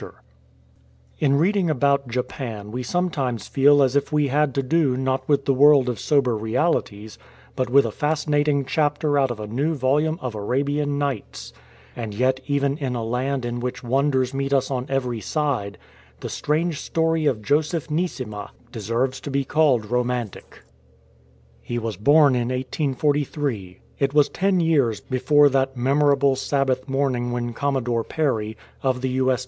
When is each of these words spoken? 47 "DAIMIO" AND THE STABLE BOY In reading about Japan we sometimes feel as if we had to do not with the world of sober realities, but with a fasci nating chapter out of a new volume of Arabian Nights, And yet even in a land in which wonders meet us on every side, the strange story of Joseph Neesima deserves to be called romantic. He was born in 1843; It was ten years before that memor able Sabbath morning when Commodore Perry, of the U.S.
47 0.01 0.17
"DAIMIO" 0.17 0.17
AND 0.17 0.25
THE 0.33 0.73
STABLE 0.73 1.07
BOY 1.19 1.25
In 1.35 1.39
reading 1.39 1.69
about 1.69 2.07
Japan 2.07 2.71
we 2.71 2.81
sometimes 2.81 3.47
feel 3.47 3.83
as 3.83 3.95
if 3.95 4.11
we 4.11 4.29
had 4.29 4.55
to 4.55 4.63
do 4.63 4.97
not 4.97 5.29
with 5.29 5.45
the 5.45 5.53
world 5.53 5.87
of 5.89 5.99
sober 5.99 6.35
realities, 6.35 7.19
but 7.55 7.69
with 7.69 7.85
a 7.85 7.91
fasci 7.91 8.25
nating 8.25 8.65
chapter 8.65 9.19
out 9.19 9.29
of 9.29 9.39
a 9.39 9.45
new 9.45 9.75
volume 9.75 10.17
of 10.19 10.33
Arabian 10.33 10.97
Nights, 10.97 11.53
And 11.95 12.15
yet 12.15 12.39
even 12.47 12.79
in 12.79 12.95
a 12.95 13.03
land 13.05 13.45
in 13.45 13.59
which 13.59 13.83
wonders 13.83 14.33
meet 14.33 14.53
us 14.53 14.71
on 14.71 14.87
every 14.89 15.21
side, 15.21 15.77
the 16.21 16.29
strange 16.29 16.79
story 16.81 17.27
of 17.27 17.43
Joseph 17.43 17.91
Neesima 17.91 18.49
deserves 18.71 19.19
to 19.19 19.29
be 19.29 19.45
called 19.45 19.85
romantic. 19.85 20.63
He 21.61 21.77
was 21.77 21.95
born 21.95 22.33
in 22.33 22.47
1843; 22.49 23.77
It 23.99 24.15
was 24.15 24.29
ten 24.29 24.59
years 24.59 24.99
before 24.99 25.47
that 25.49 25.77
memor 25.77 26.11
able 26.11 26.35
Sabbath 26.35 26.89
morning 26.89 27.31
when 27.31 27.53
Commodore 27.53 28.03
Perry, 28.03 28.57
of 28.81 29.01
the 29.01 29.09
U.S. 29.09 29.39